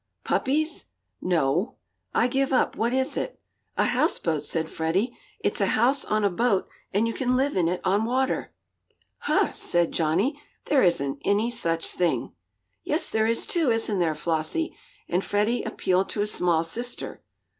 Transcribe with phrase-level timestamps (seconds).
[0.23, 0.85] "Puppies?"
[1.21, 1.75] "No."
[2.11, 3.39] "I give up what is it?"
[3.77, 5.15] "A houseboat," said Freddie.
[5.41, 8.51] "It's a house on a boat, and you can live in it on water."
[9.19, 10.41] "Huh!" said Johnnie.
[10.65, 12.31] "There isn't any such thing."
[12.83, 14.75] "Yes, there is, too, isn't there, Flossie?"
[15.07, 17.21] and Freddie appealed to his small sister.